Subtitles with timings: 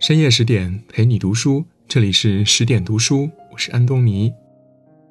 [0.00, 4.32] 深夜十点陪你读书，这里是十点读书，我是安东尼。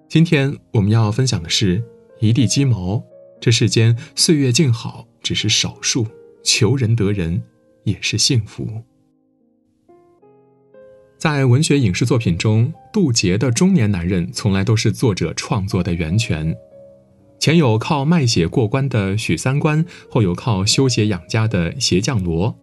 [0.08, 1.84] 今天我们要分享的是
[2.20, 3.04] 一地鸡毛。
[3.40, 6.08] 这世间岁月静好只是少数，
[6.44, 7.44] 求人得人
[7.84, 8.68] 也是幸福。
[11.20, 16.58] 在文学影视作品中，渡劫的中年男人从来都是作者创作的源泉。
[17.40, 22.58] 前有靠卖血过关的许三观，后有靠修鞋养家的鞋匠罗。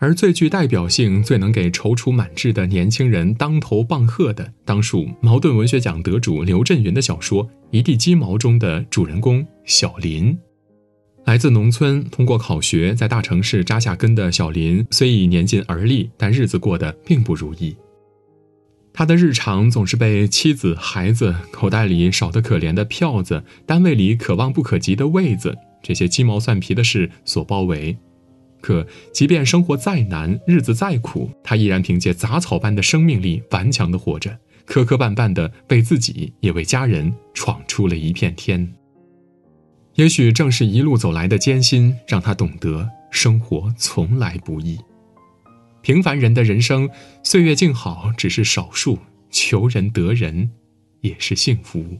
[0.00, 10.38] 而最具代表性、最能给踌躇满志的年轻人当头棒喝的，当属茅盾文学奖得主刘震云的小说《一地鸡毛》中的主人公小林。
[11.24, 17.76] 来自农村，通过考学在大城市扎下根的小林，虽已年近而立，但日子过得并不如意。
[18.94, 27.96] 他的日常总是被妻子、孩子、口袋里少得可怜的票子、单位里可望不可及的位子这些鸡毛蒜皮的事所包围。
[28.60, 38.74] 可即便生活再难，日子再苦，他依然凭借杂草般的生命力顽强地活着，磕磕绊绊地为自己也为家人闯出了一片天。
[39.94, 44.78] 也许正是一路走来的艰辛，让他懂得生活从来不易。
[45.80, 46.88] 平凡人的人生，
[47.22, 48.98] 岁月静好只是少数，
[49.30, 50.50] 求人得人
[51.00, 51.98] 也是幸福。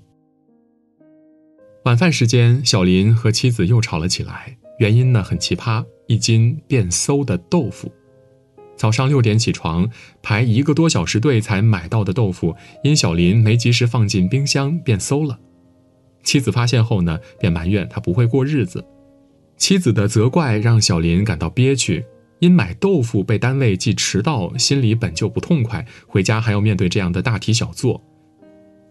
[1.85, 5.85] 晚饭时间，小林和妻子又吵了起来，原因呢很奇葩。
[6.11, 7.93] 一斤变馊的豆腐，
[8.75, 9.87] 早上六点起床
[10.23, 15.39] 排一个多小时队才买到的豆腐，因小林没及时放进冰箱变馊了。
[16.23, 18.83] 妻子发现后呢，便埋怨他不会过日子。
[19.59, 22.07] 妻子的责怪让小林感到憋屈，
[22.39, 28.03] 因买豆腐被单位记迟到，心里本就不痛快，回家还要面对这样的大题小做。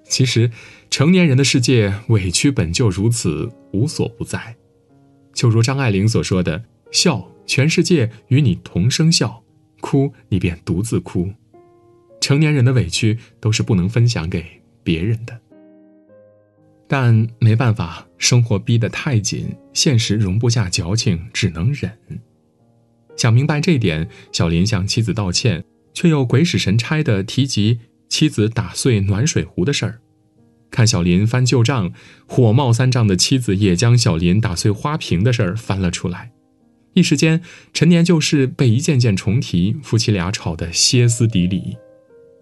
[0.08, 0.52] 其实，
[0.92, 4.56] 成年人的世界委屈本就如此，无所不在。
[5.38, 6.66] 就如张爱玲所说的。
[6.92, 9.44] 笑，全世界与你同声笑；
[9.82, 11.32] 哭，你便独自哭。
[12.20, 14.44] 成年人的委屈都是不能分享给
[14.84, 15.40] 别人的，
[16.88, 21.92] 但没办法，生活逼得太紧，现实容不下矫情，只能忍。
[23.16, 30.02] 想明白这点，小林向妻子道歉，却又鬼使神差地提及妻子打碎暖水壶的事儿。
[30.70, 31.92] 看小林翻旧账，
[32.26, 36.32] 火冒三丈的妻子也将小林打碎花瓶的事儿翻了出来。
[36.94, 37.42] 一时间，
[37.74, 41.78] 陈年旧事被一件件重提，夫妻俩吵得歇斯底里。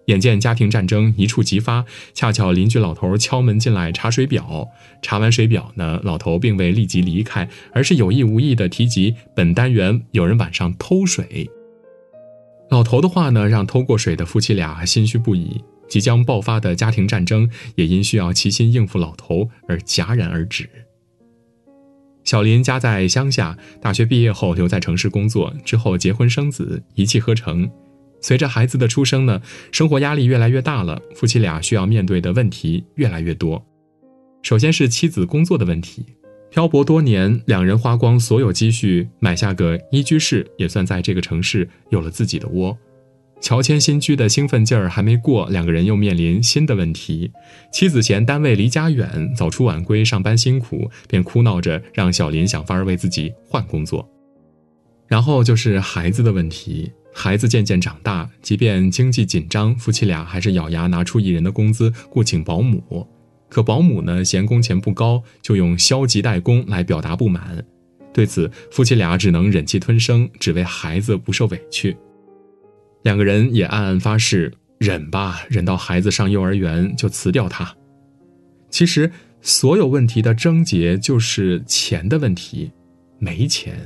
[0.06, 4.68] 眼见家庭战争一触即发，恰巧邻居老头敲门进来查水表。
[5.02, 11.50] 查完水表呢，老头并未立即离开，而是有意无意地提及本单元有人晚上偷水。
[12.70, 20.68] 老头的话呢，让偷过水的夫妻俩心虚不已，即将爆发的家庭战争也因需要齐心应付老头而戛然而止。
[22.24, 27.70] 小林家在乡下，大学毕业后留在城市工作，之后结婚生子，一气呵成。
[28.20, 33.64] 随着孩子的出生呢，生活压力越来越大了，夫妻俩需要面对的问题越来越多。
[34.42, 36.04] 首先是妻子工作的问题，
[36.50, 42.76] 漂泊多年，两人花光所有积蓄买下个一居室，也算在这个城市有了自己的窝。
[43.40, 47.30] 乔迁新居的兴奋劲儿还没过，两个人又面临新的问题。
[47.72, 54.08] 妻子嫌单位离家远，早出晚归，上班辛苦，便哭闹着让小林想法儿为自己换工作。
[55.06, 63.06] 然后就是孩子的问题，孩子渐渐长大，即便经济紧张，夫妻俩还是咬牙拿出一人的工资雇请保姆。
[63.48, 67.64] 可保姆呢，嫌工钱不高，就用消极怠工来表达不满。
[68.12, 71.96] 对此，夫妻俩只能忍气吞声，只为孩子不受委屈。
[73.06, 77.72] 两个人也暗暗发誓，忍吧，忍到孩子上幼儿园就辞掉他。
[78.68, 79.08] 其实，
[79.40, 82.68] 所有问题的症结就是钱的问题，
[83.20, 83.78] 没钱。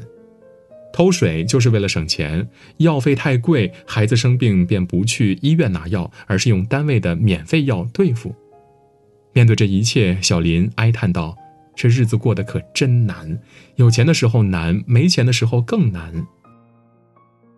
[0.91, 2.49] 偷水就是为了省钱，
[2.79, 8.35] 药费太贵，孩子生病便不去医院拿药，而是用单位的免费药对付。
[9.35, 11.37] 面对这一切，小林哀叹道
[11.77, 13.39] ：“这日子过得可真难，
[13.77, 16.27] 有钱的时候难，没钱的时候更难。”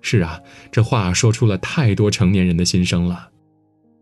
[0.03, 0.41] 是啊，
[0.71, 3.31] 这话说出了太多成年人的心声了。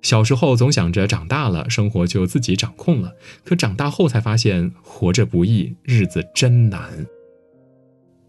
[0.02, 3.12] 小时候总想着长大了生活就自己掌控了，
[3.44, 7.06] 可长大后才发现活着不易，日子真难。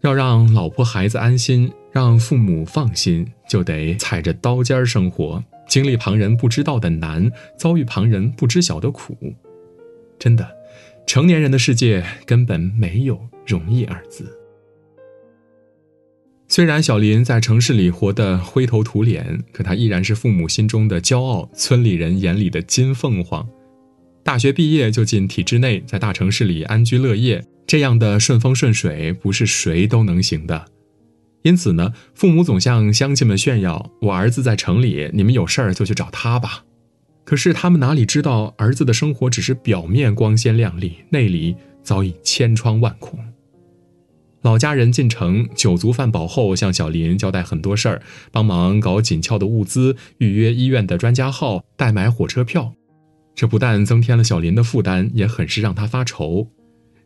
[0.02, 9.16] 要让老婆孩子安心，让父母放心，就得踩着刀尖生活，经历旁人不知道的难，遭遇旁人不知晓的苦。
[10.18, 10.46] 真的，
[11.06, 14.38] 成年人的世界根本没有容易二字。
[16.54, 23.48] 虽然小林在城市里活得灰头土脸，可他依然是父母心中的骄傲，村里人眼里的金凤凰。
[24.22, 30.66] 大学毕业就进体制内，在大城市里安居乐业，这样的顺风顺水不是谁都能行的。
[31.40, 36.64] 因此呢，父母总向乡亲们炫耀：“我儿子在城里，你们有事儿就去找他吧。”
[37.24, 43.18] 可是他们哪里知道，儿子的生活只是表面光鲜亮丽，内里早已千疮万孔。
[44.42, 48.02] 老家人进城酒足饭饱后，向小林交代很多事儿，
[48.32, 52.74] 帮忙搞紧俏的物资，预约医院的专家号，代买火车票。
[53.34, 56.48] 这不但增添了小林的负担，也很是让他发愁。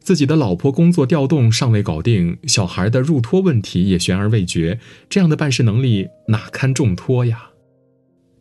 [0.00, 4.80] 自己的老婆工作调动尚未搞定，小孩的入托问题也悬而未决，
[5.10, 7.50] 这样的办事能力哪堪重托呀？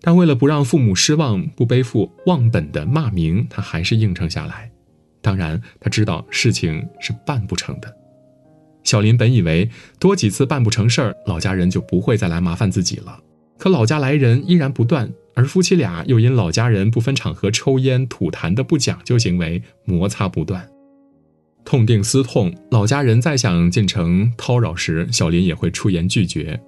[0.01, 4.71] 但为了不让父母失望，不背负忘本的骂名，他还是应承下来。
[5.21, 7.91] 当然，他知道事情是办不成的。
[8.85, 13.19] 小林本以为多几次办不成事儿，老家人就不会再来麻烦自己了，
[13.57, 20.69] 可老家来人依然不断，而夫妻俩又因老家人不分场合抽烟吐痰的不讲究行为摩擦不断。
[21.65, 26.61] 痛定思痛，老家人再想进城叨扰时，小林也会出言拒绝。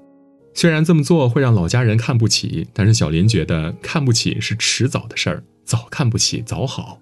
[0.56, 7.00] 虽然这么做会让老家人看不起，但是小林觉得看不起是迟早的事儿，早看不起早好。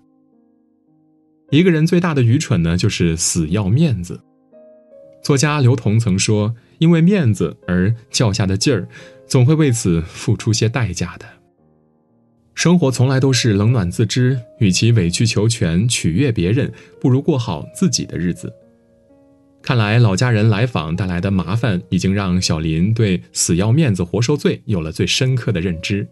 [1.51, 4.19] 一个人最大的愚蠢呢，就是死要面子。
[5.25, 8.87] 作家刘同曾说：“因为面子而较下的劲儿，
[9.25, 11.25] 总会为此付出些代价的。”
[12.53, 18.53] 生活从来都是冷暖自知，与其委曲求全取悦别人，不如过好自己的日子。
[19.63, 26.07] 看来老家人来访带来的麻烦，已经让小林对“死要面子活受罪”有了最深刻的认知。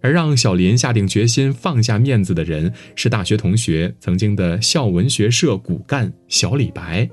[0.00, 7.10] 而让小林下定决心放下面子的人，是大学同学、曾经的校文学社骨干小李白。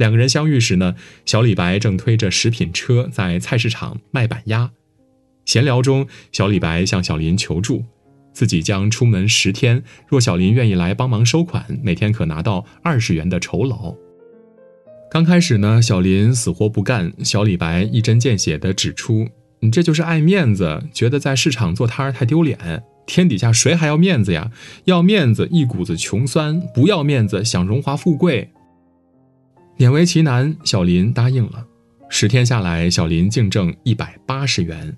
[0.00, 0.94] 两个人相遇时呢，
[1.26, 4.70] 小李白正推着食品车在菜市场卖板鸭。
[5.44, 7.84] 闲聊中，小李白向小林求助，
[8.32, 13.94] 自己将出门十天，若小林愿意来帮忙收款，每天可拿到二十元的酬劳。
[15.10, 19.28] 刚开始呢，小林死活不干，小李白一针见血地指出
[19.60, 22.84] ：“你这就是爱面子，觉得在市场做摊儿太丢脸。
[23.04, 24.50] 天底下谁还要面子呀？
[24.84, 28.48] 要面子一股子穷酸，不要面子想荣华富贵。”
[29.80, 31.66] 勉为其难，小林答应了。
[32.10, 34.94] 十天下来，小林净挣一百八十元。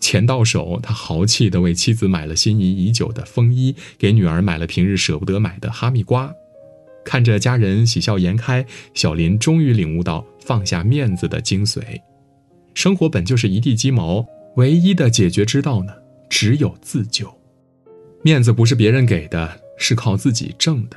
[0.00, 6.34] 钱到手，他豪气地为妻子买了心仪已久的风衣，给女儿买了平日舍不得买的哈密瓜。
[7.04, 11.80] 看着家人喜笑颜开，小林终于领悟到放下面子的精髓。
[12.74, 14.26] 生活本就是一地鸡毛，
[14.56, 15.92] 唯一的解决之道呢，
[16.28, 17.32] 只有自救。
[18.22, 20.96] 面子不是别人给的，是靠自己挣的。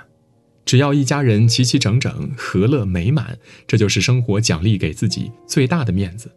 [0.66, 3.38] 只要一家人齐齐整整、和乐美满，
[3.68, 6.32] 这就是生活奖励给自己最大的面子。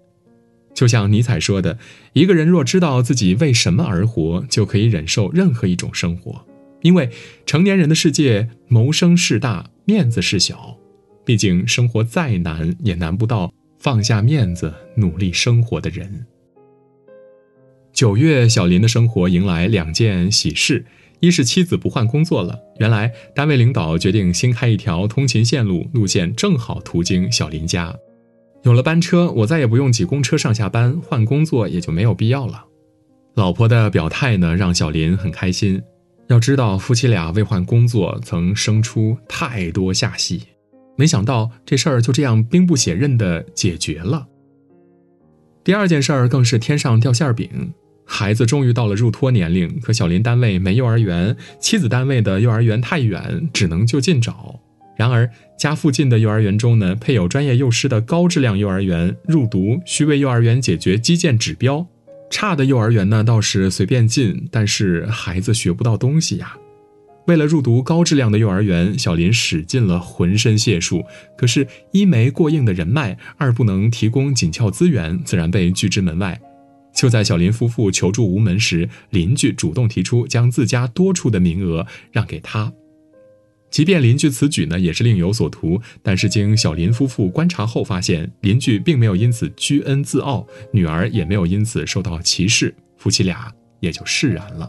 [0.74, 1.78] 就像尼采说的
[2.14, 6.44] ：“一个人若知道自己为什么而活，就可以忍受任何一种生活。
[6.82, 7.08] 因为
[7.46, 10.76] 成年人的世界，谋生事大，面子事小。
[11.24, 16.26] 毕竟生活再难，也难不到放下面子努力生活的人。”
[17.94, 20.84] 九月，小林的生活迎来两件喜事：
[21.24, 27.96] 一是妻子不换工作了，原来单位领导决定新开一条通勤线路，路线正好途经小林家。
[28.62, 32.62] 有了班车，我再也不用挤公车上下班，换工作也就没有必要了。
[33.36, 35.82] 老婆的表态呢，让小林很开心。
[36.28, 40.42] 要知道，夫妻俩为换工作曾生出太多下戏，
[40.94, 44.26] 没想到这事儿就这样兵不血刃的解决了。
[45.64, 47.72] 第二件事儿更是天上掉馅饼，
[48.16, 54.60] 孩子终于到了入托年龄，可小林单位没幼儿园，妻子单位的幼儿园太远，只能就近找。
[54.96, 55.28] 然而，
[55.58, 61.84] 家附近的幼儿园中呢，配有专业幼师的高质量幼儿园，入读需为幼儿园解决基建指标；
[62.30, 66.56] 差的幼儿园呢，倒是随便进，但是孩子学不到东西呀。
[67.26, 71.02] 为了入读高质量的幼儿园，小林使尽了浑身解数，
[71.36, 76.40] 可是，一没过硬的人脉，二不能提供紧俏资源，自然被拒之门外。
[76.94, 82.72] 就在小林夫妇求助无门时，邻居主动提出将自家多出的名额让给他。
[83.70, 94.68] 即便邻居此举呢也是另有所图，但是经小林夫妇观察后发现，邻居并没有因此居恩自傲，女儿也没有因此受到歧视，夫妻俩也就释然了。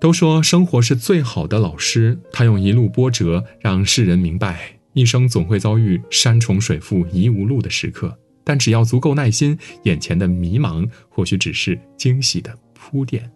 [0.00, 13.28] 都说生活是最好的老师，他用一路波折让世人明白，一生总会遭遇山重水复疑无路的时刻，但只要足够耐心，眼前的迷茫或许只是惊喜的铺垫。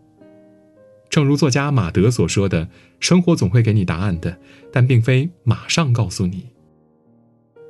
[1.10, 2.68] 正如作家马德所说的
[3.00, 4.38] ：“生活总会给你答案的，
[4.70, 6.46] 但并非马上告诉你。”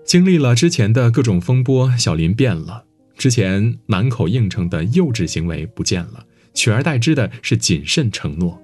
[0.05, 2.85] 经历了之前的各种风波，小林变了。
[3.17, 8.61] 之前满口应承的幼稚行为不见了，取而代之的是谨慎承诺。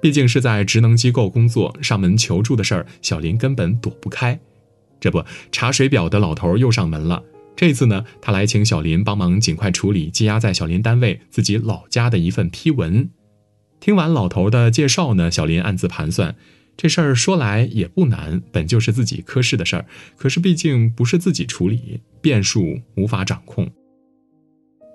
[0.00, 4.38] 毕竟是在职能机构工作，上门求助的事儿，小林根本躲不开。
[5.00, 7.22] 这不，查水表的老头又上门了。
[7.56, 13.08] 这次呢，他来请小林帮忙尽快处理积压在小林单位自己老家的一份批文。
[13.80, 16.34] 听完老头的介绍呢，小林暗自盘算，
[16.76, 23.70] 这事儿说来也不难，本就是自己科室的事儿，可是毕竟不是自己处理，变数无法掌控。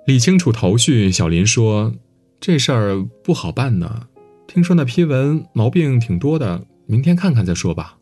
[0.07, 1.93] 理清楚头绪，小林说
[2.41, 4.07] ：“这事儿不好办呢，
[4.47, 7.97] 听说那批文毛病挺多的，明天看看再说吧。”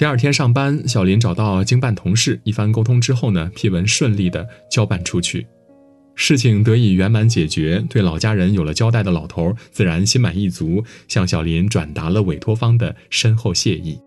[0.00, 5.46] 第二天上班，小林找到经办同事，一番沟通之后呢，批文顺利的交办出去，
[6.14, 7.84] 事情得以圆满解决。
[7.86, 14.00] 对老家人有了交代的老头，自然心满意足，向小林转达了委托方的深厚谢意。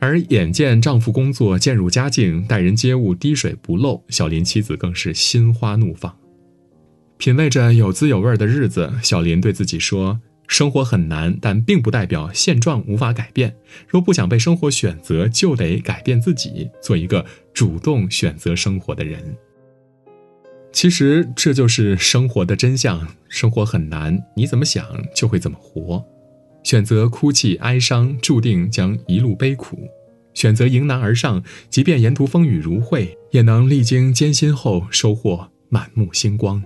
[0.00, 6.12] 而眼见丈夫工作渐入佳境，待人接物滴水不漏，小林妻子更是心花怒放。
[7.16, 10.20] 品味着有滋有味的日子，小林对自己说。
[10.48, 13.54] 生活很难，但并不代表现状无法改变。
[13.86, 19.36] 若不想被生活选择，就得改变自己，做一个主动选择生活的人。
[20.72, 23.06] 其实这就是生活的真相。
[23.28, 26.04] 生活很难，你怎么想就会怎么活。
[26.64, 29.76] 选择哭泣哀伤，注定将一路悲苦；
[30.34, 36.62] 选择迎难而上，即便沿途风雨如晦，也能历经艰辛后收获满目星光。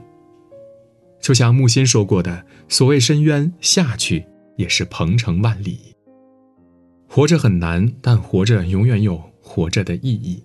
[1.22, 4.26] 就像木心说过的：“所谓深渊，下去
[4.56, 5.78] 也是鹏程万里。
[7.08, 10.42] 活着很难，但活着永远有活着的意义。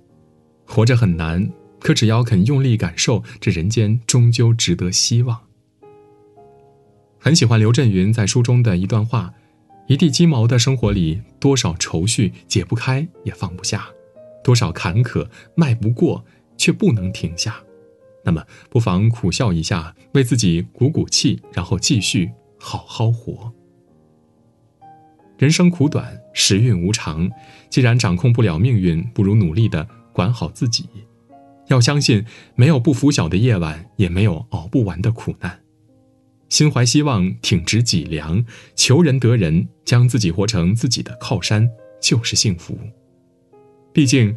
[0.65, 5.39] 活着很难，可只要肯用力感受，这人间终究值得希望。”
[7.17, 9.33] 很喜欢刘震云在书中的一段话
[9.89, 13.87] ：“一地鸡毛的生活里，多少愁绪解不开也放不下，
[14.43, 16.23] 多少坎坷迈不过
[16.55, 17.61] 却不能停下。”
[18.27, 22.29] 那么，不妨苦笑一下，为自己鼓鼓气，然后继续
[22.59, 23.53] 好好活。
[25.37, 27.31] 人生苦短，时运无常，
[27.69, 30.89] 既然掌控不了命运，不如努力的管好自己。
[31.67, 35.61] 要相信，没有不拂晓的夜晚，也没有熬不完的苦难。
[36.49, 41.69] 心怀希望，挺直脊梁，求人得人，将自己活成自己的靠山，
[42.01, 42.77] 就是幸福。
[43.93, 44.35] 毕竟，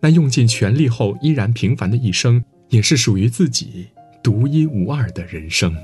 [0.00, 2.44] 那用尽全力后依然平凡的一生。
[2.68, 3.88] 也是属于自己
[4.22, 5.74] 独一无二的人生。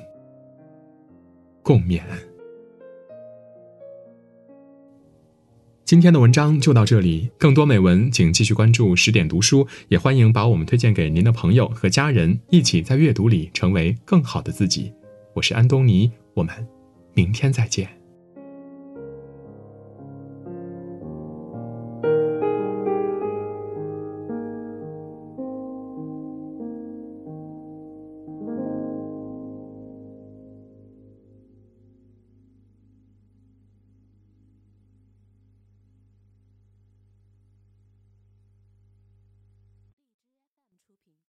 [1.63, 2.03] 共勉。
[5.85, 14.93] 今天的文章就到这里，更多美文请继续关注十点读书，也欢迎把我们推荐给您的朋友和家人，一起在阅读里成为更好的自己。
[15.35, 16.67] 我是安东尼，我们
[17.13, 18.04] 明天再见。